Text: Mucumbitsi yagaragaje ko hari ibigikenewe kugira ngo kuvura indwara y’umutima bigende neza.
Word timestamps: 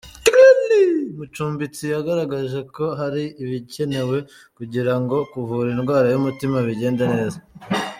Mucumbitsi 1.17 1.83
yagaragaje 1.93 2.59
ko 2.75 2.85
hari 2.99 3.23
ibigikenewe 3.41 4.17
kugira 4.57 4.93
ngo 5.01 5.17
kuvura 5.31 5.67
indwara 5.75 6.07
y’umutima 6.13 6.57
bigende 6.67 7.05
neza. 7.15 7.39